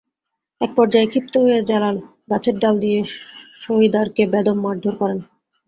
[0.61, 1.95] একপর্যায়ে ক্ষিপ্ত হয়ে জালাল
[2.31, 2.99] গাছের ডাল দিয়ে
[3.61, 5.19] সহিদারকে বেদম মারধর করেন।